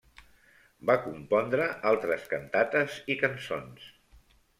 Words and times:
Va 0.89 0.93
compondre 1.01 1.67
altres 1.91 2.25
cantates 2.31 2.95
i 3.15 3.19
cançons. 3.25 3.85